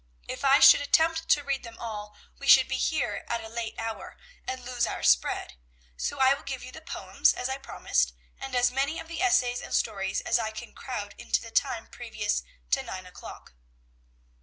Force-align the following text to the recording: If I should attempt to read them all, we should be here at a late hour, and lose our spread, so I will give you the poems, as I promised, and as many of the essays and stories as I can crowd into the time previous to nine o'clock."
If 0.27 0.43
I 0.43 0.59
should 0.59 0.81
attempt 0.81 1.29
to 1.29 1.43
read 1.43 1.61
them 1.63 1.77
all, 1.77 2.15
we 2.39 2.47
should 2.47 2.67
be 2.67 2.77
here 2.77 3.23
at 3.27 3.43
a 3.43 3.47
late 3.47 3.75
hour, 3.77 4.17
and 4.47 4.65
lose 4.65 4.87
our 4.87 5.03
spread, 5.03 5.57
so 5.95 6.17
I 6.17 6.33
will 6.33 6.41
give 6.41 6.63
you 6.63 6.71
the 6.71 6.81
poems, 6.81 7.35
as 7.35 7.47
I 7.47 7.59
promised, 7.59 8.11
and 8.39 8.55
as 8.55 8.71
many 8.71 8.97
of 8.97 9.07
the 9.07 9.21
essays 9.21 9.61
and 9.61 9.75
stories 9.75 10.19
as 10.21 10.39
I 10.39 10.49
can 10.49 10.73
crowd 10.73 11.13
into 11.19 11.39
the 11.39 11.51
time 11.51 11.85
previous 11.85 12.41
to 12.71 12.81
nine 12.81 13.05
o'clock." 13.05 13.53